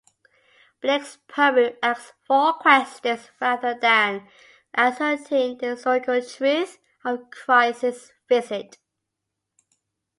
Blake's 0.81 1.19
poem 1.27 1.75
asks 1.83 2.13
four 2.25 2.53
questions 2.53 3.29
rather 3.39 3.75
than 3.79 4.27
asserting 4.73 5.59
the 5.59 5.67
historical 5.75 6.19
truth 6.23 6.79
of 7.05 7.29
Christ's 7.29 8.11
visit. 8.27 8.79